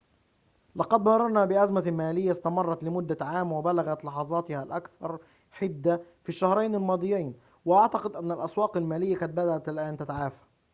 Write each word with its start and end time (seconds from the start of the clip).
لقد 0.75 1.01
مررنا 1.01 1.45
بأزمة 1.45 1.91
مالية 1.91 2.31
استمرّت 2.31 2.83
لمدة 2.83 3.17
عام 3.25 3.51
وبلغت 3.51 4.05
لحظاتها 4.05 4.63
الأكثر 4.63 5.19
حدّة 5.51 6.01
في 6.23 6.29
الشهرين 6.29 6.75
الماضيين 6.75 7.33
وأعتقد 7.65 8.15
أنّ 8.15 8.31
الأسواق 8.31 8.77
المالية 8.77 9.17
قد 9.17 9.35
بدأت 9.35 9.69
الآن 9.69 9.97
تتعافى 9.97 10.41